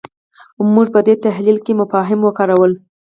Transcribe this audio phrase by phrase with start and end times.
[0.73, 2.71] موږ په دې تحلیل کې مفاهیم وکارول.